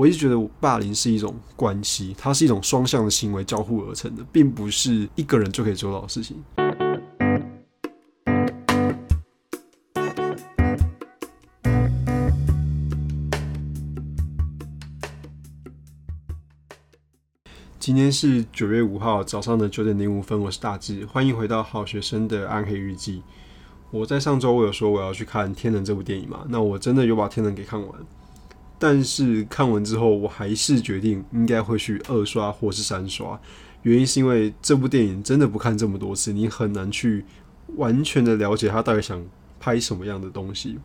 [0.00, 6.42] 我一直觉得霸凌是一种关系，它是一种双向的行为交互而成的，并不是一个人就可以做到的事情。
[17.78, 23.22] 今天是九月五号早上的九点零五分，我是大志，欢迎回到好学生的暗黑日记。
[23.90, 26.46] 我在上周我有说我要去看《天能》这部电影嘛？
[26.48, 27.90] 那我真的有把《天能》给看完，
[28.80, 33.40] 但是看完之后，我还是决定应该会去二刷或是三刷。
[33.82, 37.24] 原因是因为这部电影真的不看这么多次，你很难去
[37.76, 39.24] 完全的了解他到底想
[39.60, 40.78] 拍什么样的东西。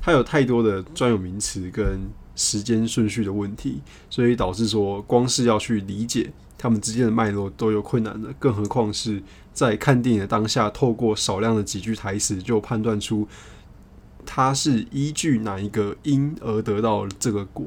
[0.00, 2.08] 它有太多的专有名词跟。
[2.36, 9.22] 时间顺序的问题，所以导致说，光是要去理解他们之间的脉络都有困难的，更何况是
[9.52, 13.28] 在看电影的当下，透过少量的几句台词就判断出
[14.32, 17.66] 他是依据哪一个因而得到这个果。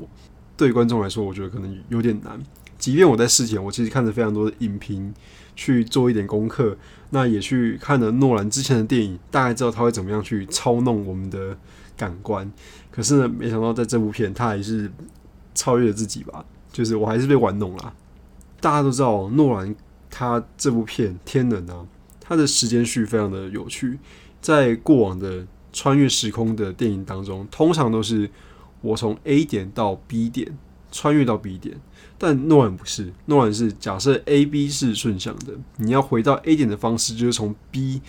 [0.55, 2.41] 对观众来说，我觉得可能有点难。
[2.77, 5.14] 即便我在事前，我其实看了非常多的影评，
[5.58, 6.78] 去做一点功课，
[7.09, 11.58] 那也去看了诺兰之前的电影，大概知道他会怎么样去操弄我们的
[11.97, 12.50] 感官。
[12.89, 14.89] 可是呢，没想到在这部片，他还是
[15.53, 16.45] 超越了自己吧。
[16.72, 17.94] 就是我还是被玩弄了。
[18.61, 19.75] 大家都知道，诺兰
[20.09, 21.86] 他这部片《天能》啊，
[22.22, 24.00] 他的时间序非常的有趣。
[24.39, 28.30] 在过往的穿越时空的电影当中，通常都是
[28.80, 30.58] 我从 A 点到 B 点，
[30.92, 31.82] 穿越到 B 点。
[32.18, 38.02] 但诺兰不是，诺兰是假设 A、B 是顺向的，你要回到 A 点的方式就是从 B。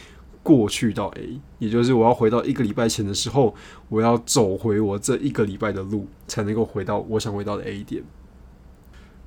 [0.44, 3.54] 过去到 A，也就是我要回到一个礼拜前的时候，
[3.88, 8.04] 我要走回我这一个礼拜的路，才能够回到我想回到的 A 点。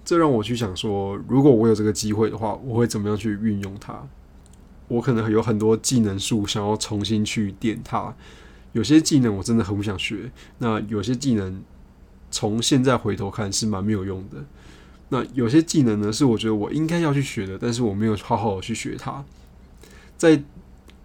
[0.05, 4.07] 这让我去想说，如果我有这个机会的话，我会怎么样去运用它？
[4.87, 8.15] 我可能有很多技能树想要重新去点它。
[8.73, 11.61] 有些技能我真的很不想学，那有些技能
[12.29, 14.43] 从现在回头看是蛮没有用的。
[15.09, 19.23] 那有些技能呢，是我觉得我应该要去学的，但是我没有好好的去学它，
[20.17, 20.43] 在。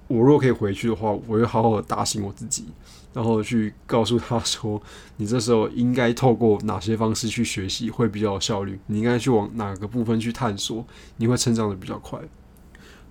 [0.08, 2.66] 我若可以回去的话，我会好好的打醒我自己，
[3.14, 4.82] 然后去告诉他说
[5.16, 8.78] ：“你这时候应该透过哪些方式去学习会比较有效率？
[8.88, 10.84] 你应该去往哪个部分去探索，
[11.16, 12.20] 你会成长的比较快。”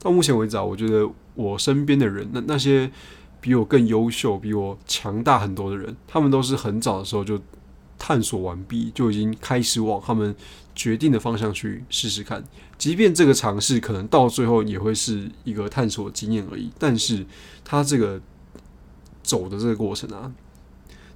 [0.02, 2.92] 到目前为止啊，我觉得我身边的人，那那些
[3.40, 7.40] 比我更优秀、比我强大很多的人，他们都是很早的时候就
[7.98, 10.36] 探索完毕，就已经开始往他们。
[10.74, 12.42] 决定的方向去试试看，
[12.78, 17.26] 即便这个尝试可能到最后也会是一个探索经验而已，但是
[17.66, 18.20] 他这个
[19.22, 20.32] 走的这个过程啊，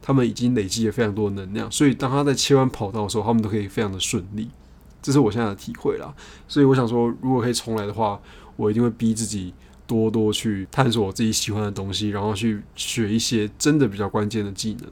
[0.01, 4.49] 他们已经累积了非常多的能量，所以当他在切换跑道的时候，他们都可以非常的顺利。
[5.01, 6.13] 这是我现在的体会啦。
[6.49, 8.19] 所以我想说，如果可以重来的话，
[8.55, 9.53] 我一定会逼自己
[9.87, 14.89] 多多去探索我自己喜欢的东西，然后去学一些真的比较关键的技能。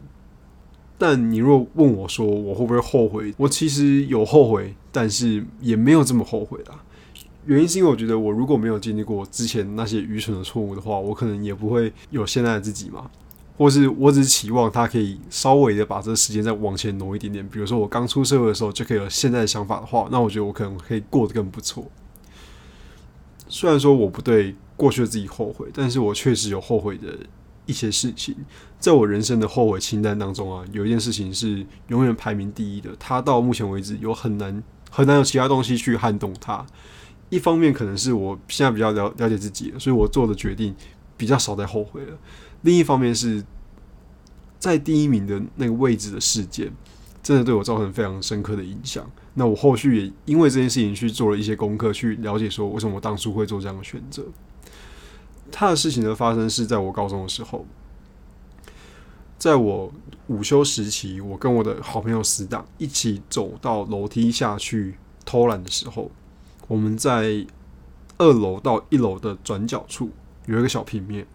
[0.97, 6.84] 但你若问我说我会不会后悔，我其实有后悔，但是也没有这么后悔啦。
[7.46, 13.09] 原因是因为我觉得我如果没有经历过之前那些愚蠢的错误的话，我可能也不会有现在的自己嘛。
[13.57, 17.47] 或是我只是期望他可以稍微的把这个时间再往前挪一点点。
[17.50, 21.85] 比如说我刚出社会的时候就可以有现在的想法的话，那我觉得我可能可以过得更不错。
[23.53, 27.16] 虽然说我不对过去的自己后悔，但是我确实有后悔的。
[27.66, 28.36] 一些事情，
[28.78, 32.94] 在我人生的后悔清单当中啊，有一件事情是永远排名第一的。
[33.00, 36.66] 它到目前为止有很难很难有其他东西去撼动它。
[37.30, 40.75] 一方面可能是我现在比较了了解自己，所以我做的决定
[41.16, 42.18] 比较少在后悔了。
[42.64, 43.41] 另一方面是
[44.59, 46.70] 在第一名的那个位置的事件，
[47.22, 49.09] 真的对我造成非常深刻的影响。
[49.35, 54.23] 那我后续也因为这件事情去做了一些功课，去了解说为什么我当初会做这样的选择。
[55.51, 57.66] 他的事情的发生是在我高中的时候，
[59.38, 59.91] 在我
[60.27, 64.95] 午休时期，我跟我的好朋友死党一起走到楼梯下去
[65.25, 66.09] 偷懒的时候，
[66.67, 67.45] 我们在
[68.17, 70.11] 二楼到一楼的转角处
[70.45, 71.25] 有一个小平面。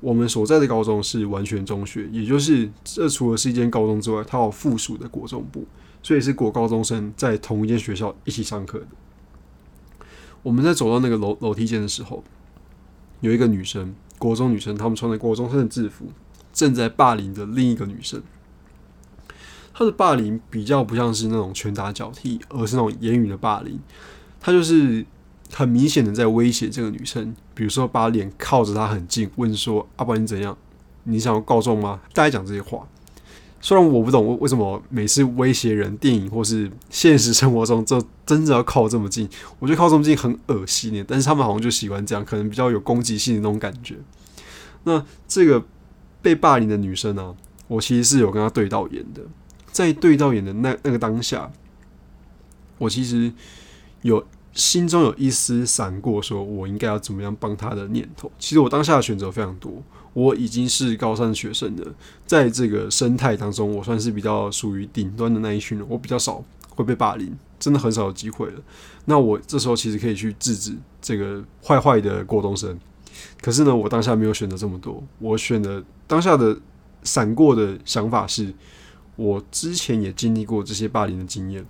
[0.00, 5.64] 我们所在的高中是完全中学，也就是这除了是一间高中之外，它有附属的国中部，
[6.02, 8.86] 所以是国高中生在同一间学校一起上课的。
[10.42, 12.22] 我们在走到那个楼楼梯间的时候。
[13.20, 16.06] 有一个女生，国中女生，她们穿着国中生的制服，
[16.52, 18.20] 正在霸凌着另一个女生。
[19.72, 23.78] 她的霸凌比较不像是那种拳打脚踢，而是那种言语的霸凌。
[24.40, 25.06] 她就是
[25.52, 30.58] 很明显的在威胁这个女生，比如说把脸靠着她很近，问说：“阿宝你怎样？
[31.04, 32.88] 你想要告状吗？”大家讲这些话。
[33.64, 39.28] 虽然我不懂为什么每次威胁人，电影或是现实生活中，就真的要靠这么近，
[39.60, 41.04] 我觉得靠这么近很恶心的。
[41.04, 43.96] 但是他们好像就喜欢这样，可能比较有攻击性的那种感觉。
[44.82, 45.64] 那这个
[46.20, 47.36] 被霸凌的女生呢，
[47.68, 49.22] 我其实是有跟她对到眼的。
[49.70, 51.50] 在对到眼的那那个当下，
[52.78, 53.32] 我其实
[54.02, 58.30] 有心中有一丝闪过，说我应该要怎么样帮他的念头。
[58.38, 59.82] 其实我当下的选择非常多，
[60.12, 61.94] 我已经是高三的学生了，
[62.26, 68.60] 在这个生态当中，我算是比较属于顶端的那一群人，我比较少会被霸凌，真的很少有机会了。
[69.06, 72.78] 那我这时候其实可以去制止这个坏坏的郭东升，
[73.40, 76.58] 可是呢，我当下没有选择这么多，我选的当下的
[77.02, 78.54] 闪过的想法是，
[79.16, 81.64] 我之前也经历过这些霸凌的经验，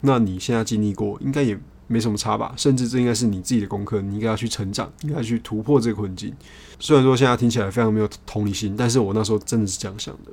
[0.00, 2.54] 那你现在经历过，应该也没什么差吧？
[2.56, 6.34] 甚至这应该是你自己的功课，你应该要去成长，应该去突破这个困境。
[6.78, 10.32] 虽然说现在听起来非常没有同理心，但是我那时候真的是这样想的，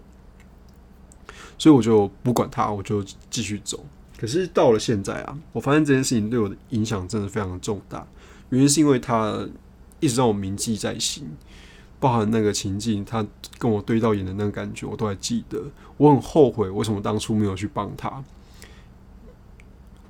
[1.57, 3.85] 所以我就不管他，我就继续走。
[4.17, 8.05] 可是到了现在啊，我发现这件事情对我的影响真的非常重大。
[8.49, 9.47] 原因是因为他
[9.99, 11.27] 一直让我铭记在心，
[11.99, 13.25] 包含那个情境，他
[13.57, 15.63] 跟我对到眼的那个感觉，我都还记得。
[15.97, 18.23] 我很后悔为什么当初没有去帮他。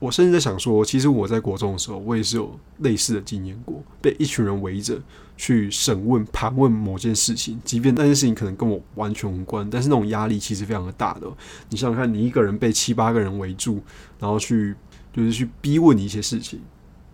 [0.02, 5.00] 我甚至在想说，其实我在国中的时候，我也是有类似的经验过，被一群人围着
[5.38, 11.32] 去审问、盘问某件事情，即便那件事情可能跟我完全无关，但是那种压力其实非常的大的。
[11.70, 13.80] 你想想看，你一个人被七八个人围住，
[14.18, 14.76] 然后去
[15.14, 16.60] 就是去逼问你一些事情，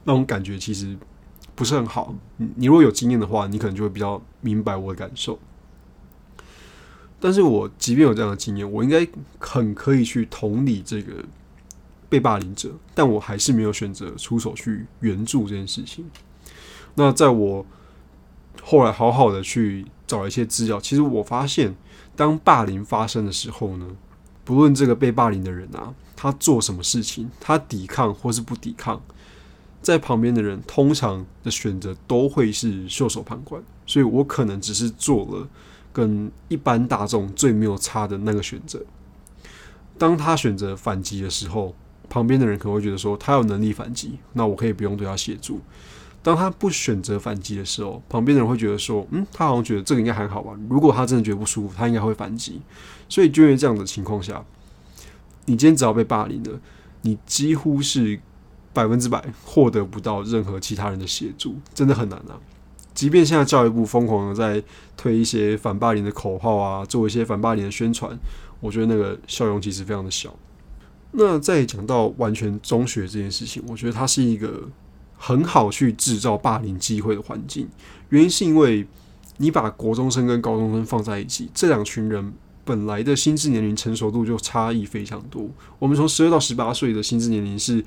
[0.06, 0.98] 那种感觉其实
[1.56, 2.16] 不是很好。
[2.38, 5.38] 你如果有经验的话，你可能就会比较明白我的感受。
[7.20, 9.06] 但是我即便有这样的经验，我应该
[9.40, 11.12] 很可以去同理这个。
[12.10, 16.06] 被霸凌者，但我还是没有选择出手去援助这件事情。
[16.96, 17.66] 那在我
[18.62, 21.76] 后来好好的去找一些资料，其实我发现，
[22.16, 23.86] 当霸凌发生的时候呢，
[24.44, 29.02] 不论这个被霸凌的人啊，他做什么事情，他抵抗或是不抵抗，
[29.82, 33.62] 在旁边的人通常的选择都会是袖手旁观。
[33.86, 35.48] 所以我可能只是做了
[35.94, 38.84] 跟一般大众最没有差的那个选择。
[39.98, 41.74] 当他选择反击的时候，
[42.10, 45.60] 旁边的人可能会觉得说他有能力反击，那我可以不用对他协助。
[46.24, 50.52] 当他不选择反击的时候，旁边的人会觉得说，嗯，他好像觉得这个应该还好吧。
[50.70, 52.62] 如果他真的觉得不舒服，他应该会反击。
[53.08, 54.44] 所以就因为这样的情况下，
[55.46, 56.60] 你今天只要被霸凌了，
[57.04, 58.20] 你几乎是
[58.74, 62.38] 百分之百获得不到任何其他人的协助，真的很难啊。
[62.94, 64.62] 即便现在教育部疯狂的在
[64.98, 68.18] 推一些反霸凌的口号啊，做一些反霸凌的宣传，
[68.60, 70.36] 我觉得那个效用其实非常的小。
[71.12, 74.70] 那再讲到完全中学这件事情，我觉得它是一个
[75.16, 77.68] 很好去制造霸凌机会的环境。
[78.10, 78.86] 原因是因为
[79.38, 82.34] 你把国中生跟高中生放在一起，这两群人
[82.64, 85.50] 本来的心智年龄成熟度就差异非常多。
[85.80, 87.84] 我们从十二到十八岁的心智年龄是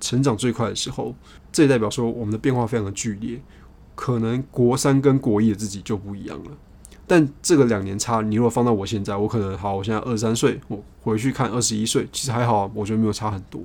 [0.00, 1.14] 成长最快的时候，
[1.52, 3.40] 这也代表说我们的变化非常的剧烈。
[3.94, 6.50] 可能国三跟国一的自己就不一样了。
[7.10, 13.60] 但这个两年差，你如果放到我现在，我可能好，我现在二十三岁，我回去看二十一岁，其实还好，我觉得没有差很多。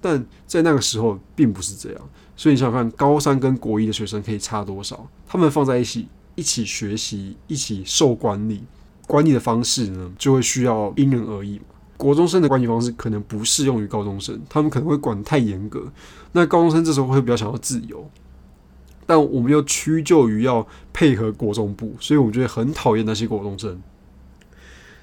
[0.00, 2.00] 但在那个时候并不是这样，
[2.36, 5.04] 所以你想想看，高三跟国一的学生可以差多少？
[5.26, 6.06] 他们放在一起，
[6.36, 8.62] 一起学习，一起受管理，
[9.08, 11.60] 管理的方式呢，就会需要因人而异。
[11.96, 15.82] 国中生的管理方式可能不适用于高中生，他们可能会管太严格。
[16.30, 18.08] 那高中生这时候会比较想要自由。
[19.06, 23.80] 但我们又屈就于要配合国中部，所以我觉得很讨厌那些国中生。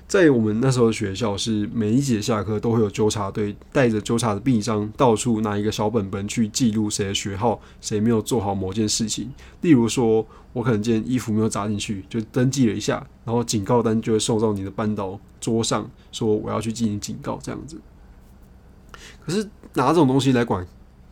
[0.07, 9.31] 在我们那时候的学校，是每一节下课都会有纠察队带着纠察的臂章，到处拿一个小本本去记录谁的学号，谁没有做好某件事情。
[9.61, 17.80] 例如说，我可能今天衣服没有扎进去，就登记了一下，然后警告单就会送到你的班导桌上，说我要去进行警告这样子。
[19.25, 20.68] 可是拿这种东西来管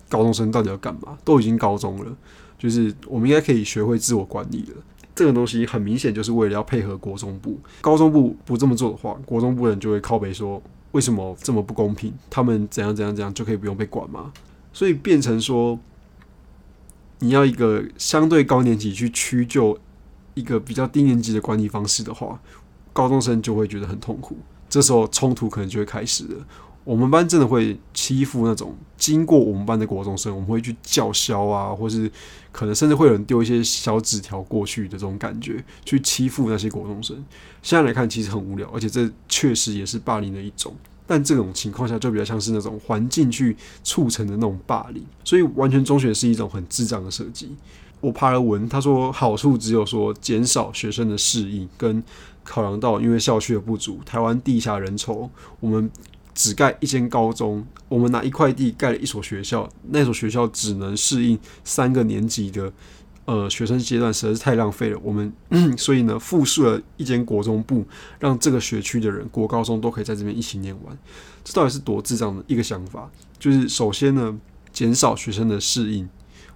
[0.10, 1.18] 高中生到底要干嘛？
[1.24, 2.14] 都已经高中了。
[2.60, 4.84] 就是我们应该可以学会自我管理了。
[5.16, 10.62] 这个东西很明显就是为了要配合国中部、高中部不这么做的话，国中部人就会靠北说
[10.92, 12.14] 为什么这么不公平？
[12.30, 14.32] 他们怎样怎样怎样就可以不用被管吗？
[14.72, 15.78] 所以变成说
[17.20, 19.78] 你要一个相对高年级去屈就
[20.36, 22.40] 一个比较低年级的管理方式的话，
[22.94, 24.38] 高中生就会觉得很痛苦。
[24.70, 26.46] 这时候冲突可能就会开始了。
[26.90, 32.12] 我们班真的会欺负那种经过我们班的国中生，我们会去叫嚣啊，或是
[32.52, 37.16] 可能甚至会有人丢一些小纸条过去的这种感觉，去欺负那些国中生。
[37.62, 40.76] 现在来看其实很无聊，而且这确实也是霸凌的一种。
[41.06, 47.56] 但这种情况下就比较像是那种环境去促成的那种霸凌，所以完全中学是一种很智障的设计。
[48.02, 52.04] 我爬了文，他说好处只有说减少学生的适应，跟
[52.44, 55.30] 考量到因为校区的不足，台湾地下人稠，
[55.60, 55.88] 我们。
[56.40, 62.72] 只盖一间高中，我们拿一块地盖了一所学校，那所学校只能适应三个年级的
[63.26, 64.98] 呃学生阶段实在是太浪费了。
[65.04, 65.34] 我们
[65.78, 67.86] 所以呢，复述了一间国中部，
[68.20, 70.98] 让这个学区的人国高中都可以在这边一起念完。
[71.44, 73.12] 这到底是多智障的一个想法？
[73.38, 74.40] 就是首先呢，
[74.72, 76.08] 减少学生的适应。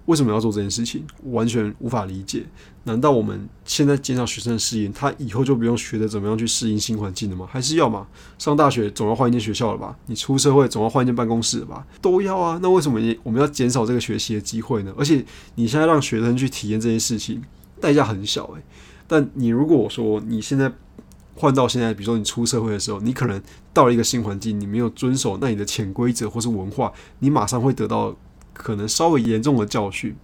[0.06, 1.06] 为什么要做这件事情？
[1.32, 2.46] 完全无法理解。
[2.84, 7.48] 难道我们现在减少学生的适应，他以后就不用学着怎么样去适应新环境了吗？
[7.50, 8.06] 还是要嘛？
[8.38, 9.98] 上大学总要换一间学校了吧？
[10.08, 11.88] 你出社会总要换一间办公室吧？
[12.02, 12.60] 都要啊。
[12.62, 14.94] 那为什么你我们要减少这个学习的机会呢？
[14.98, 15.24] 而且
[15.56, 17.42] 你现在让学生去体验这件事情，
[17.80, 18.62] 代价很小诶。
[19.08, 20.70] 但你如果说你现在
[21.36, 23.42] 换到现在，比如说你出社会的时候，你可能
[23.72, 28.14] 到了一个新环境，你没有遵守那你的潜规则或是文化，你马上会得到。
[28.54, 30.16] 可能稍微严重的教训，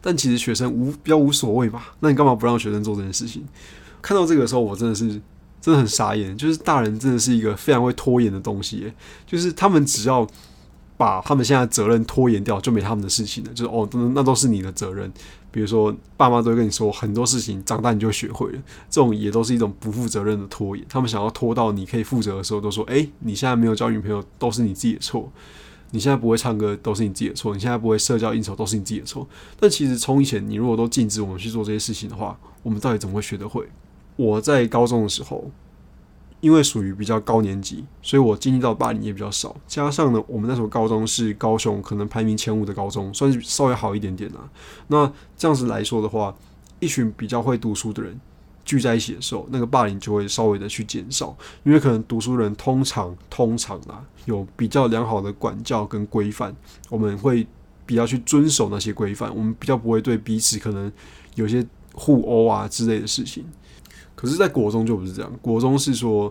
[0.00, 1.94] 但其实学生无比较无所谓吧？
[2.00, 3.44] 那你干嘛不让学生做这件事情？
[4.00, 5.08] 看到这个时候，我真的是
[5.60, 6.36] 真的很傻眼。
[6.36, 8.92] 就是大人真的是一个非常会拖延的东西，
[9.26, 10.26] 就是他们只要
[10.96, 13.52] 把他们现在责任拖延掉，就没他们的事情了。
[13.52, 15.12] 就是哦，那都是你的责任。
[15.50, 18.58] 比如说，爸妈都会跟你说很多事情，长大你就学会了。
[18.90, 20.84] 这种也都是一种不负责任的拖延。
[20.88, 25.32] 他们想要拖到你可以负责的时候，都说：“哎，你现在没有交女朋友，都是你自己的错。”
[25.90, 29.26] 你现在不会唱歌都是你自己的错，你现在不会社交应酬都是你自己的错。
[29.58, 33.66] 但其实从以前，你如果都禁止我们去做这些事情的话，我们到底怎么会学得会？
[34.16, 35.50] 我在高中的时候，
[36.40, 39.56] 因为属于比较高年级，所以我经历到霸凌也比较少。
[39.66, 44.48] 加上呢，我们那时候高中是高雄可能排名前五的高中，算是稍微好一点点啦。
[44.88, 46.34] 那这样子来说的话，
[46.80, 48.20] 一群比较会读书的人。
[48.68, 51.34] 聚在一起的时候，那个霸凌就会稍微的去减少，
[51.64, 56.54] 因为可能读书人通常通常啊有比较良好的管教跟规范，
[56.90, 57.46] 我们会
[57.86, 60.92] 比较去遵守那些规范，我们比较不会对彼此可能
[61.34, 63.42] 有些互殴啊之类的事情。
[64.14, 66.30] 可是，在国中就不是这样，国中是说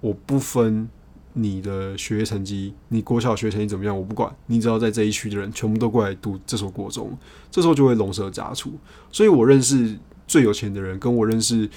[0.00, 0.88] 我不分
[1.34, 7.14] 你的学业成绩，你国小学成绩怎么样，我不管，你只要在这一区的人全部都过来读这所国中，
[7.50, 8.72] 这时候就会龙蛇杂处。
[9.12, 9.98] 所以我认识。
[10.26, 11.68] 最有钱的人跟我认识，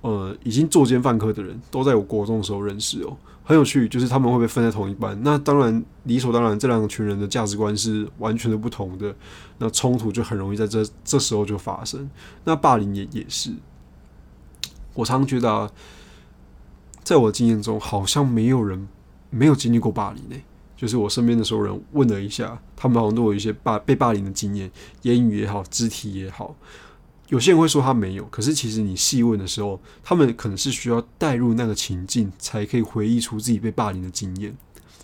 [0.00, 3.88] 呃，已经作奸犯科的人都在我国中的时候认识哦，很有趣。
[3.88, 9.14] 就是他们会被分在同一班，那当然理所当然，这两群人的价值观是完全的不同的，
[9.58, 12.08] 那冲突就很容易在这这时候就发生。
[12.44, 13.50] 那霸凌也也是，
[14.94, 15.70] 我常觉得，
[17.02, 18.88] 在我的经验中，好像没有人
[19.30, 20.36] 没有经历过霸凌呢。
[20.76, 24.70] 就是我身边的所有人问了一下，他们好像都有一些霸被霸凌的经验，
[25.02, 26.54] 言语也好，肢体也好。
[27.28, 34.56] 有些人会说他没有，可是其实你细问的时候，他们可能是需要带入那个情境，才可以回忆出自己被霸凌的经验，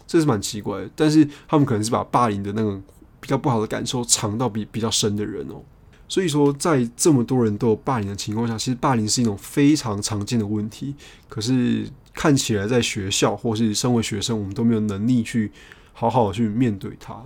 [0.07, 0.91] 这是蛮奇怪的。
[0.95, 2.81] 但是他们可能是把霸凌的那个
[3.21, 5.61] 比较不好的感受藏到比比较深的人哦。
[6.09, 10.95] 所以说，在这么多人都有霸凌的情况下，其实霸凌是一种非常常见的问题。
[11.29, 15.51] 可是看起来在学校或是身为学生，我们都没有能力去
[15.93, 17.21] 好好的去面对它。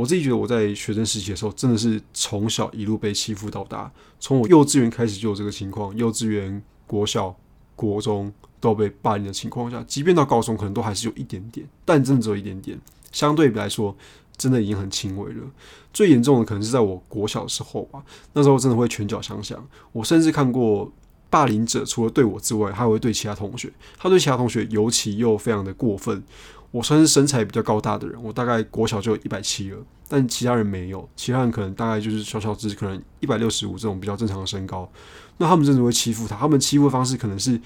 [0.00, 7.36] 我自己觉得我在学生时期的时候，真的是从小一路被欺负到大，从我幼稚园开始就有这个情况，幼稚园、国小、
[7.76, 12.80] 国中都被霸凌的情况下，即便到高中可能都还是有一点点，但真的只有一点点，
[13.12, 13.94] 相对来说
[14.38, 15.42] 真的已经很轻微了。
[15.92, 18.02] 最严重的可能是在我国小的时候吧，
[18.32, 19.62] 那时候真的会拳脚相向。
[19.92, 20.90] 我甚至看过
[21.28, 26.24] 霸凌者除了对我之外，还会对其他同学，他对其他同学尤其又非常的过分。
[26.72, 34.88] 我算是身材比较高大的人，我大概国小就一百七了，但其他人没有，其他人可能大概就是小小只，可能一百六十五这种比较正常的身高。
[35.38, 37.60] 那他们真的会欺负他，他们欺负的方式可能是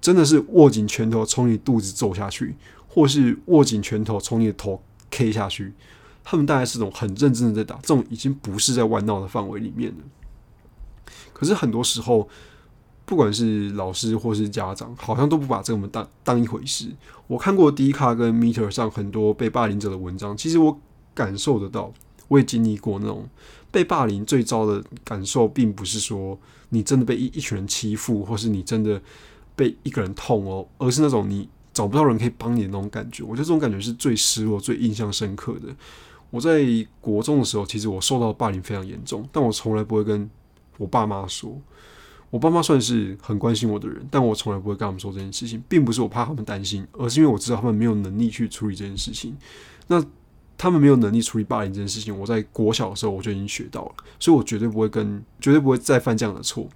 [0.00, 2.56] 真的是握紧拳头从你肚子揍下去，
[2.88, 5.74] 或是握紧拳头从你的头 K 下去。
[6.24, 11.12] 他们大概是种很认真的在打，这种已经不是在玩闹的范围里面了。
[11.32, 12.28] 可是很多时候。
[13.04, 16.88] 不管是老师或是家长，好像都不把这个当当一回事。
[17.26, 20.80] 我看过 D 卡跟 Meter 上很多被霸凌者的文章，其实我
[21.12, 21.92] 感受得到，
[22.28, 23.28] 我也经历过那种
[23.70, 26.38] 被霸凌最糟的感受，并不是说
[26.70, 29.00] 你真的被一一群人欺负，或是你真的
[29.56, 33.22] 被一个人痛哦，而是那种你找不到人可以帮你的那种感觉。
[33.22, 35.74] 我觉得这种感觉是最失落、最印象深刻的。
[36.30, 36.64] 我在
[37.00, 40.30] 国中的时候，其实我受到霸凌非常严重，但我从来不会跟
[40.78, 41.60] 我爸妈说。
[42.32, 49.36] 我爸妈算是很关心我的人，但我从来不会跟他们说这件事情，并不是我怕他们担心，而是因为我知道他们没有能力去处理这件事情。
[49.86, 50.02] 那
[50.56, 56.66] 他们没有能力处理霸凌这件事情，我在国小的时候我就已经学到了，所以我绝对不会跟，绝对不会再犯这样的错。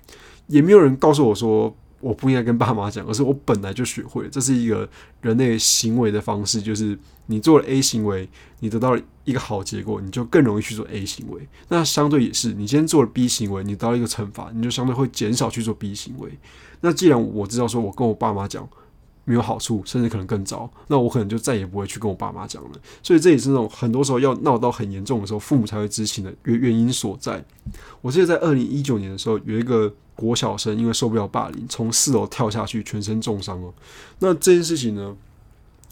[0.47, 1.75] 也没有人告诉我说。
[2.00, 4.88] 我不应该跟爸妈讲，而是我本来就学会，这是一个
[5.23, 8.29] 人类行为的方式，就是你做了 A 行为，
[8.61, 11.49] 你得到了一个好结果，你就更容易去做 A 行为。
[11.69, 16.38] 那相对也是，你今天做了 B 行为，你得到一个惩罚，你就相对会减少去做 B 行为。
[16.83, 18.69] 那既然我知道说我跟我爸妈讲，
[19.26, 22.71] 没有好处，甚至可能更糟，那我可能就再也不会去跟我爸妈讲了。
[23.02, 27.45] 所以这也是那种很多时候要闹到很严重的时候，父母才会知情的原原因所在。
[28.00, 33.75] 我记得在二零一九年的时候，有一个国小生因为受不了霸凌，从四楼跳下去，全身重伤哦。
[34.21, 35.16] 那这件事情呢，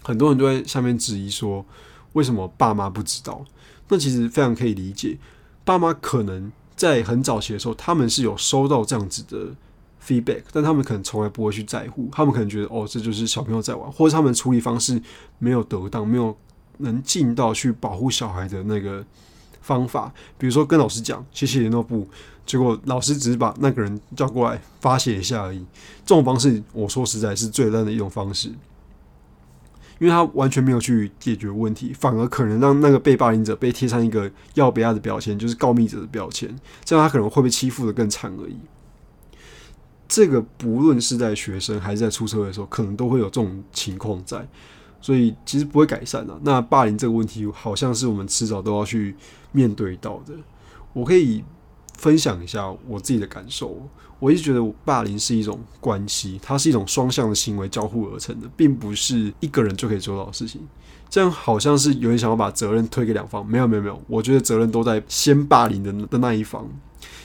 [0.05, 1.67] 很多人都在下面质疑说，
[2.13, 3.45] 为什么爸妈不知道？
[3.89, 5.19] 那其实非常可以理解，
[5.65, 9.57] 爸妈可能在很早期的时候，他们是有收到这样子的。
[10.07, 15.01] feedback，但他们可能从来不会去在乎，他们可能觉得哦，这就是小朋友在玩，或者他们处理方式
[15.39, 16.37] 没有得当，没有
[16.79, 19.05] 能尽到去保护小孩的那个
[19.63, 20.13] 方法。
[20.37, 22.07] 比如说跟老师讲谢谢联络部，
[22.45, 25.65] 结果老师只是把那个人叫过来发泄一下而已。
[26.05, 28.49] 这种方式，我说实在是最烂的一种方式，
[29.99, 38.57] 因为他完全没有去解决问题，反而可能让那个被霸凌者被贴上一个要不要的标签，就是告密者的标签，这样他可能会被欺负的更惨而已。
[40.15, 44.47] 这个不论是在学生还是在出社会的时候，可能都会有这种情况在，
[45.01, 46.39] 所以其实不会改善的。
[46.45, 49.17] 那霸凌这个问题，好像是我们迟早都要去
[49.51, 50.33] 面对到的。
[50.93, 51.43] 我可以
[51.99, 53.77] 分享一下我自己的感受。
[54.21, 60.61] 我一直觉得霸凌是一种关系，它是一种双向的行为交互而成的，并不是一个人就可以做到的事情。
[61.11, 66.65] 这样好像是有人想要把责任推给两方，没有没有没有，我觉得责任都在先霸凌的的那一方。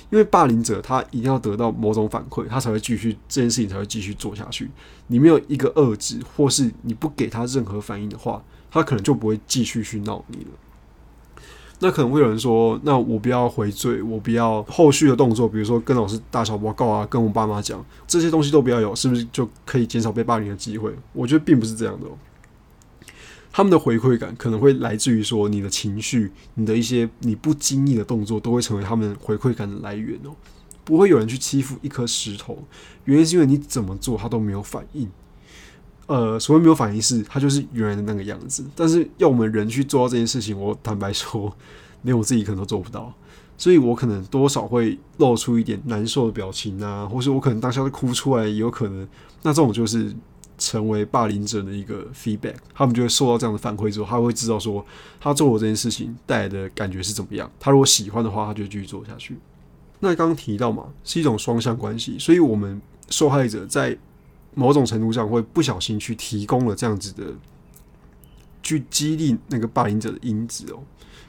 [0.10, 4.70] 因为霸凌者他一定要得到某种反馈，他才会继续这件事情才会继续做下去。
[5.08, 10.52] 你没有一个遏制，或是你不给他任何反应的话，他可能就不会继续去闹你了。
[11.82, 22.08] 那可能会有人说：“那我不要回嘴，我不要后续的动作，比如说跟老师大小报告啊，跟我爸妈讲这些东西都不要有，是不是就可以减少被霸凌的机会？”我觉得并不是这样的。
[23.52, 30.36] 他们的回馈感可能会来自于说你的情绪，你的一些你不经意的动作都会成为他们回馈感的来源哦。
[30.86, 32.64] 不会有人去欺负一颗石头，
[33.06, 35.10] 原因是因为你怎么做他都没有反应。
[36.06, 38.64] 呃，所谓没有反应是，他就是原来的那个样子。
[38.76, 41.52] 但是要我们人去做到这件事情，我坦白说，
[42.04, 43.14] 连我自己可能都做不到。
[43.58, 49.08] 所以我可能多少会露出一点难受的表情啊，或是我可能当下会哭出来，也有可能。
[49.42, 50.16] 那这种就是。
[50.60, 54.86] 成为霸凌者的一个 feedback，他们就会受到这样的反馈之后，他会知道说
[55.20, 57.50] 他做我这件事情带来的感觉是怎么样。
[57.60, 59.40] 他如果喜欢的话，他就继续做下去。
[60.02, 63.98] 那刚刚提到嘛，是一种双向关系，所以我们受害者在
[64.54, 67.34] 某种程度上会不小心去提供了这样子的，
[68.62, 70.80] 去激励那个霸凌者的因子哦。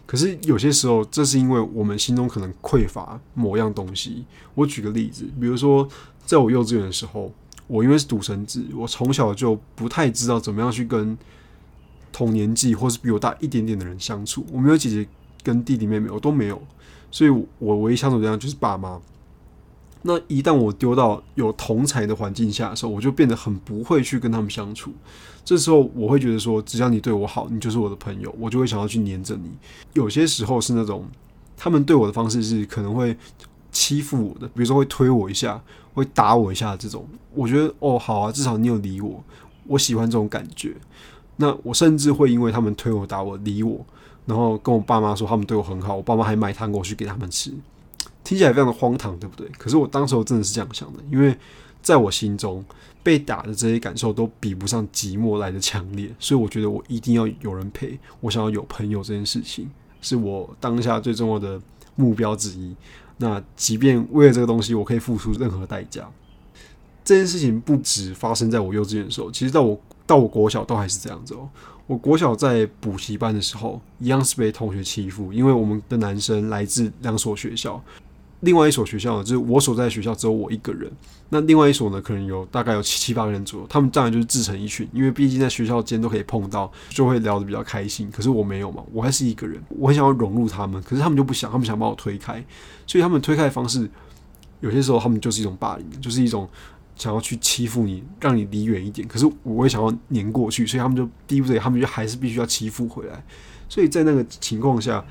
[0.06, 4.24] 可是有些时候，这是因为我们心中可能匮乏某样东西。
[4.54, 5.88] 我举个例子，比如说
[6.26, 7.32] 在我幼稚园的时候。
[7.70, 11.16] 我因为是独生子，我从小就不太知道怎么样去跟
[12.10, 14.44] 同年纪或是比我大一点点的人相处。
[14.50, 15.06] 我没有姐姐
[15.44, 16.60] 跟弟弟妹妹，我都没有，
[17.12, 17.30] 所以
[17.60, 19.00] 我唯一相处对象就是爸妈。
[20.02, 24.92] 那一旦我丢到有同才的环境下的时候，我就变得很不会去跟他们相处。
[25.44, 29.50] 这时候我会觉得说，只要你对我好，你就是我的朋友，我就会想要去黏着你。
[29.92, 31.06] 有些时候是那种
[31.56, 33.16] 他们对我的方式是可能会
[33.70, 35.60] 欺负我的，比如说会推我一下。
[35.92, 37.04] 会打我一下，这种
[37.34, 39.22] 我觉得哦好啊，至少你有理我，
[39.66, 40.72] 我喜欢这种感觉。
[41.36, 43.84] 那我甚至会因为他们推我打我理我，
[44.24, 47.52] 然后跟我爸妈说他们对我很好，我爸妈还买糖果去给他们吃，
[48.22, 49.48] 听起来非常的荒唐，对不对？
[49.58, 51.36] 可是我当时候真的是这样想的，因为
[51.82, 52.64] 在我心中
[53.02, 59.68] 被打的这些感受都比不上寂寞来的强烈，所以我觉得我一定要有人陪，我想要有朋友这件事情
[60.00, 61.60] 是我当下最重要的
[61.96, 62.76] 目标之一。
[63.20, 66.08] 那即便为了这个东西，我可以付出任何代价。
[67.04, 71.48] 这件事情不止发生在我幼稚园的时候，其实到我到我国小都还是这样子哦。
[71.86, 77.82] 我国小在补习班的时候，一样是被同学欺负，因为我们的男生来自两所学校。
[78.40, 80.90] 另外一所学校呢，就是我所在的学校只有我一个人。
[81.28, 83.66] 那另外一所呢，可能有大概有七七八个人左右。
[83.68, 88.10] 他们当然就是自成一群，因为毕竟在学校间都可以碰到，就会聊得比较开心。
[88.10, 92.42] 可是我没有嘛，我还是一个人，我很想要融入他们，可是他们就不想，他们想把我推开。
[92.86, 93.88] 所以他们推开的方式，
[94.60, 96.48] 有些时候他们就是一种霸凌，就是一种
[96.96, 99.06] 想要去欺负你，让你离远一点。
[99.06, 103.22] 可是我也想要黏过去，所以他们就逼不得，他们就还是必须要欺负回来。
[103.68, 105.04] 所以在那个情况下。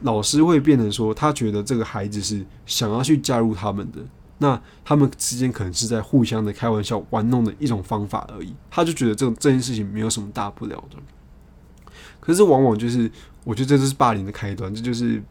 [0.00, 3.98] 老师会变成说，他觉得这个孩子是想要去加入他们的，
[4.38, 8.54] 那他们之间可能是在互相的开玩笑、玩弄的一种方法而已。
[8.70, 10.96] 他就觉得这这件事情没有什么大不了的。
[12.20, 13.10] 可是往往就是，
[13.44, 15.22] 我觉得这就是霸凌的开端，这就是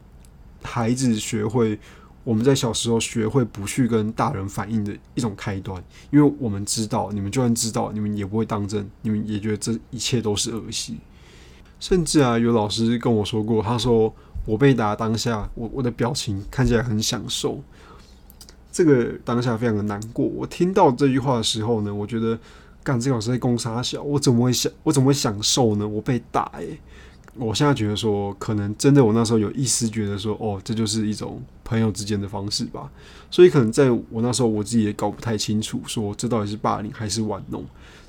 [0.63, 1.79] 孩子学会
[2.23, 5.83] 我们在小时候学会不去跟大人反应的一种开端。
[6.09, 10.97] 因为我们知道，你们就算知道，你们也不会当真，你们也觉得这一切都是儿戏。
[11.79, 14.13] 甚至啊，有老师跟我说过，他说。
[14.45, 17.61] 我被打当下，我我的表情看起来很享受，
[18.71, 20.25] 这个当下非常的难过。
[20.25, 22.37] 我听到这句话的时候呢，我觉得
[22.83, 25.87] 干这老师在攻杀小，我怎么会想我怎么会享受呢？
[25.87, 26.77] 我被打诶、
[27.35, 32.91] 我现在觉得说，可能真的我那时候有一丝觉得说，哦，这就是一种朋友之间的方式吧。
[33.31, 37.65] 所以可能在我那时候，我自己也搞不太清楚，说这到底是霸凌还是玩弄。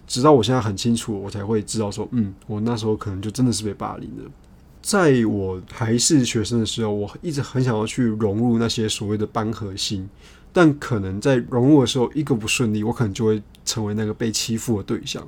[0.07, 4.25] 直到我现在很清楚，我才会知道说，嗯，我那时候可能就真的是被霸凌的。
[4.85, 10.07] 在我还是学生的时候，我一直很想要去融入那些所谓的班核心，
[10.53, 15.27] 但可能在融入的时候一个不顺利，我可能就会成为那个被欺负的对象。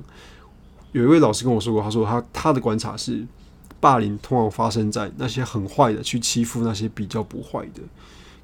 [0.91, 3.25] 有一位老师跟我说过，他说他他的观察是，
[3.79, 7.81] 霸凌通常发生在那些很坏的去欺负那些比较不坏的。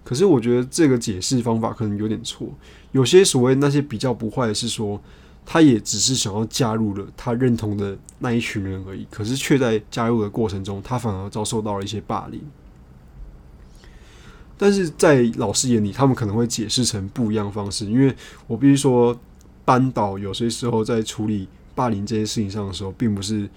[0.03, 2.49] 可是我觉得这个解释方法可能有点错。
[2.91, 4.99] 有些所谓那些比较不坏的是说。
[5.45, 12.41] 他也只是想要加入了他认同的那一群人而已，可是却在加入的过程中，他反而遭受到了一些霸凌。
[14.57, 18.15] 但是在老师眼里，他们可能会解释成不一样方式，因为
[18.47, 19.17] 我必须说，
[19.65, 23.49] 班导有些时候在处理霸凌这件事情上的时候，并不是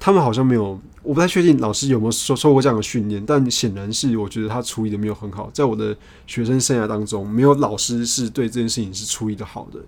[0.00, 5.48] 他们好像没有，我不太确定老师有没有受受过这样的训练，但显然是我觉得他处理的没有很好。
[5.52, 5.96] 在我的
[6.26, 9.78] 学生生涯当中，没有老师是对这件事情是处理的好的。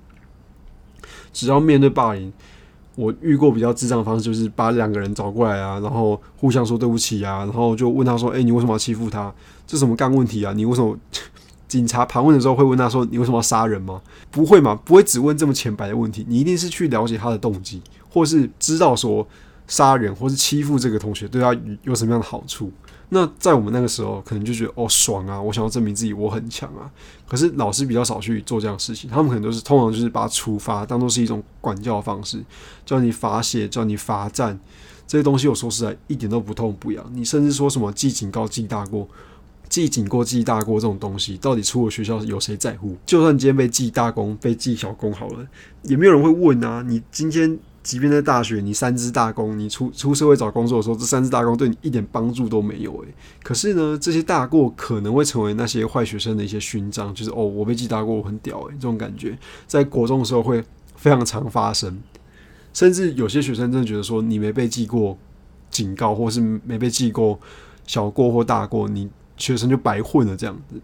[1.37, 2.33] 只要面对霸凌，
[2.95, 9.31] 我遇过比较智障的方式，就是把两个人找过来啊，然后互相说对不起啊，然后就问他说：“哎，你为什么要欺负他？
[9.67, 10.55] 这什么干问题啊？
[10.55, 10.97] 你为什么？”
[11.69, 14.75] 警察盘问的时候会问他说：“你为什么要杀人吗？”不会嘛？
[14.85, 19.27] 不会只问这么浅白的问题，你一定是去了解他的动机，或是知道说
[19.67, 22.71] 杀人或是欺负这个同学对他有什么样的好处。
[23.09, 26.91] 那在我们那个时候，可能就觉得哦爽啊，我想要证明自己我很强啊。
[27.29, 32.45] 可是老师比较少去做这样的事情，他们可能都是通常就是把处罚当做是一种管教的方式，
[32.85, 34.59] 叫你罚写，叫你罚站，
[35.07, 37.09] 这些东西我说实在一点都不痛不痒。
[37.13, 39.09] 你甚至说什么记警告、记大过、
[39.69, 42.97] 记警过、记大过这种东西，到底出了学校有谁在乎？
[43.07, 45.47] 就算今天被记大功、被记小功好了，
[45.85, 46.83] 也没有人会问啊。
[46.85, 47.57] 你今天。
[47.87, 53.15] 即便在大学，你三支大功，你出出社会找工作的时候，这三支大功对你一点帮助都没有诶。
[53.45, 58.73] 可是呢，这些大过可能会成为那些坏学生的一些勋章，就是哦，我被记大过，我很屌诶。
[58.73, 60.61] 这种感觉在国中的时候会
[60.97, 61.97] 非常常发生，
[62.75, 65.17] 甚至有些学生真的觉得说，你没被记过
[65.71, 67.39] 警告，或是没被记过
[67.87, 70.81] 小过或大过，你学生就白混了这样子。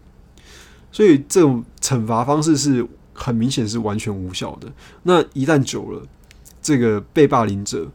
[0.93, 4.71] 所以这种惩罚方式是很明显是完全无效的。
[5.03, 6.07] 那一旦久了，
[6.63, 7.91] 这个被霸凌者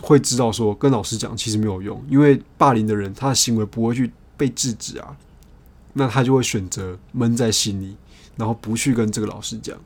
[0.00, 5.16] 会知道说，跟老师讲其实没有用，因为霸凌的人他的行为不会去被制止啊，
[5.94, 7.96] 那他就会选择闷在心里，
[8.36, 9.76] 然后不去跟这个老师讲。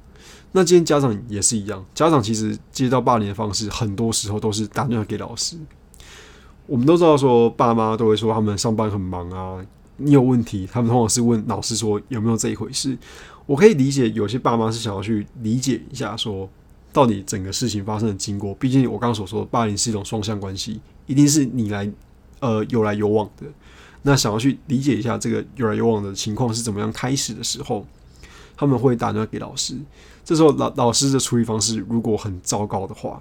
[0.52, 5.56] 那今天家长也是一样，家长其实接到霸凌的方式，很多时候都是打电话给老师。
[6.66, 9.58] 我们都知道说，爸妈都会说他们上班很忙啊，
[9.96, 12.96] 你有问题，他们通常是问老师说有没有这一回事。
[13.46, 16.48] 我可以理解有些爸妈是想要去理解一下说。
[16.94, 21.90] 到底整个事情发生的经过，毕竟我刚刚所说的霸凌是一种双向关系，一定是你来，
[22.38, 23.46] 呃，有来有往的。
[24.02, 27.84] 那想要去理解一下这个有来有往的情况是怎么样开始的时候，
[28.56, 29.76] 他们会打电话给老师。
[30.24, 33.20] 这时候老老师的处理方式如果很糟糕的话，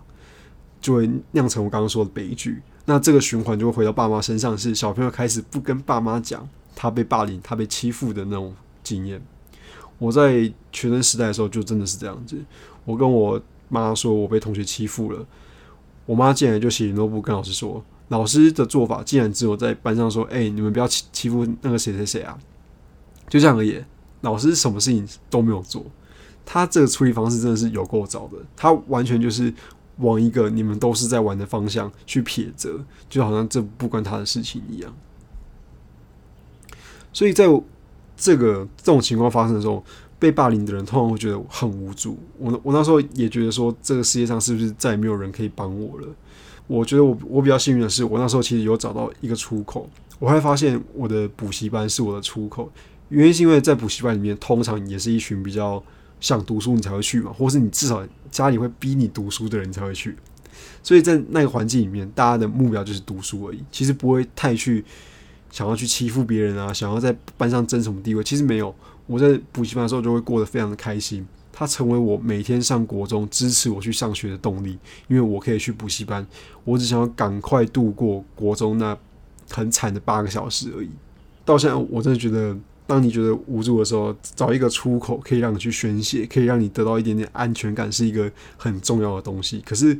[0.79, 2.61] 就会酿成我刚刚说的悲剧。
[2.85, 9.19] 那这个循环就会回到爸妈身上，是小朋友开始不跟爸妈讲他被霸凌、他被欺负的那种经验。
[9.97, 12.37] 我在学生时代的时候就真的是这样子，
[12.85, 13.41] 我跟我。
[13.81, 15.25] 妈说：“我被同学欺负了。”
[16.05, 22.37] 我妈进来就写联络簿跟老师说：“老师的做法竟然只有在班上说，哎，你们不要欺欺负那个谁谁谁啊！”
[23.29, 23.81] 就这样而已。
[24.21, 25.85] 老师什么事情都没有做。
[26.45, 28.37] 他这个处理方式真的是有够早的。
[28.55, 29.53] 他完全就是
[29.97, 34.93] 往一个你们都是在玩的方向去撇责，就好像这不关他的事情一样。
[37.13, 37.45] 所以在
[38.17, 39.83] 这个这种情况发生的时候。
[40.23, 42.17] 被霸凌的人通常会觉得很无助。
[42.37, 46.07] 我我那时候也觉得说，这个世界上是不是再也没有人可以帮我了？
[46.65, 49.89] 我觉得我我比较幸运的是，我那时候其实有找到一个出口。
[50.19, 52.71] 我还发现我的补习班是我的出口，
[53.09, 55.83] 原因是因为在补习班里面，通常也是一群比较
[56.21, 60.15] 想读书你才会去嘛，或是你至少家里会逼你读书的人才会去。
[60.81, 64.85] 所以在那个环境里面，大家的目标就是读书而已，其实不会太去
[65.51, 68.73] 想要去欺负别人啊，想要在班上争什么地位，其实没有。
[69.05, 76.25] 我在补习班的时候就会过得非常的开心，它成为我每天上国中支持我去上学的动力，因为我可以去补习班，
[76.63, 78.97] 我只想要赶快度过国中那
[79.49, 80.89] 很惨的八个小时而已。
[81.45, 89.61] 到现在，我真的觉得，当你觉得无助的时候，找一个出口可以让你去宣泄，可以让你得到一点点安全感，是一个很重要的东西。
[89.65, 89.97] 可是，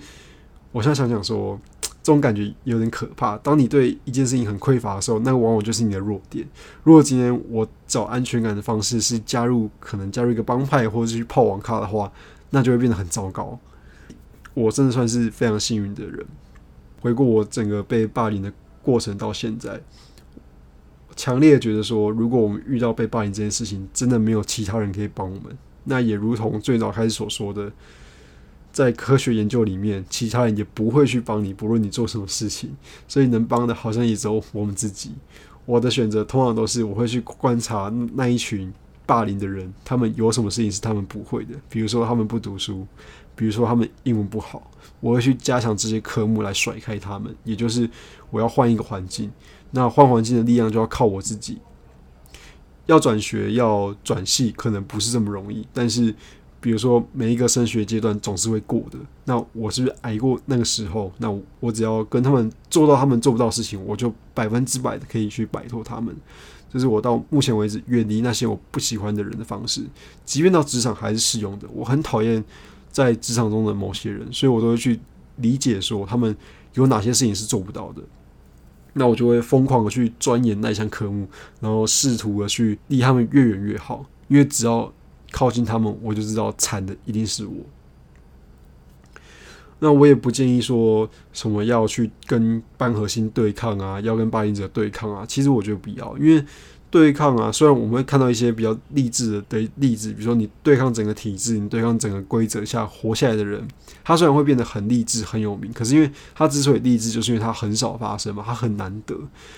[0.74, 1.58] 我现在想想说。
[2.06, 3.38] 这种感觉有点可怕。
[3.38, 6.46] 当你对一件事情很匮乏的时候，那个往往就是你的弱点。
[6.84, 12.12] 如果今天我找安全感的方式是加入，可能加入一个帮派或者是去泡网咖的话，
[12.50, 13.58] 那就会变得很糟糕。
[14.54, 16.26] 我真的算是非常幸运的人。
[17.00, 19.80] 回顾我整个被霸凌的过程到现在，
[21.16, 25.58] 强烈觉得说，如果我们遇到被霸凌这件事情，真的没有其他人可以帮我们。
[25.86, 27.72] 那也如同最早开始所说的，
[28.74, 32.76] 在科学研究里面，其他人也不会去帮你，不论你做什么事情。
[33.08, 35.12] 所以能帮的，好像也只有我们自己。
[35.66, 38.74] 我的选择通常都是，我会去观察那一群
[39.06, 42.86] 霸凌的人，他们有什么事情是他们不会的，比如说他们不读书，
[43.36, 47.34] 比如说他们英文不好，我会去加强这些科目来甩开他们。
[47.44, 47.90] 也就是
[48.32, 49.32] 我要换一个环境，
[49.72, 51.60] 那换环境的力量就要靠我自己。
[52.86, 55.66] 要转学要转系，可能不是这么容易。
[55.72, 56.14] 但是，
[56.64, 58.98] 比如说每一个升学阶段总是会过的。
[59.26, 61.12] 那我是不是挨过那个时候？
[61.18, 66.16] 那我只要跟他们做到他们做不到的事情，我就百分之百的可以去摆脱他们。
[66.72, 69.82] 这是我到目前为止远离那些我不喜欢的人的方式。
[70.24, 71.68] 即便到职场还是适用的。
[71.74, 72.42] 我很讨厌
[72.90, 74.98] 在职场中的某些人，所以我都会去
[75.36, 76.34] 理解说他们
[76.76, 78.02] 有哪些事情是做不到的。
[78.94, 81.28] 那我就会疯狂的去钻研那一项科目，
[81.60, 84.92] 然后试图的去离他们越远越好，因为只要
[85.34, 87.56] 靠近他们，我就知道惨的一定是我。
[89.80, 96.46] 那我也不建议说什么要去跟班核心对抗啊，要跟霸凌者对抗啊，其实我觉得不要，因为。
[96.94, 103.68] 对抗啊，虽然我们会看到一些比较励志的的例子，比如说你对抗整个体制，你对抗整个规则下活下来的人，
[104.04, 109.18] 他虽然会变得很励志、很有名，可是因为他之所以励志，就是因为他很少发生嘛，他很难得，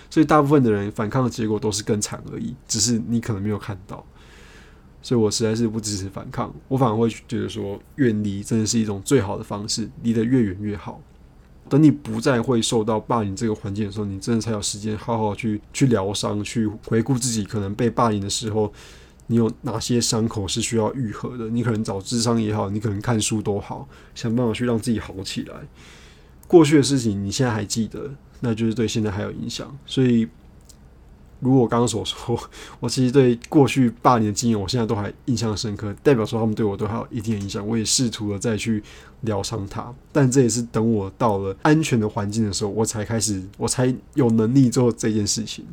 [0.10, 4.02] 所以大部分的人反抗的结果都是更惨而已，只是你可能没有看到。
[5.06, 11.00] 所以我实在是不支持反抗，我反而会觉得说远离真的是一种最好的方式，离得越远越好。
[11.70, 18.74] 等你不再会受到霸凌这个环境的时候，你真的才有时间好好去去疗伤，去回顾自己可能被霸凌的时候，
[19.28, 21.50] 你有哪些伤口是需要愈合的。
[21.50, 25.56] 你可能找智商也好，你可能看书都好，想办法去让自己好起来。
[26.48, 29.78] 过去的事情你现在还记得，那就是对现在还有影响。
[29.86, 30.28] 所以。
[31.40, 32.40] 如我刚刚所说，
[32.80, 37.66] 我其实对过去霸凌的经验，我现在都还印象深刻，代表说他们对我都还有一定的影响。
[37.68, 38.82] 我也试图了再去
[39.22, 45.66] 疗伤它，但这也是等我到了安全的环境的时候，我才开始，我才有能力做这件事情。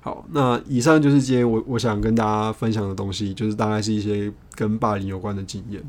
[0.00, 5.82] 好，那以上就是今天我我想跟大家分享的东西，就是大概是一些跟霸凌有关的经验。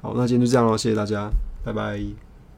[0.00, 1.30] 好，那今天就这样了，谢谢大家，
[1.64, 2.25] 拜拜。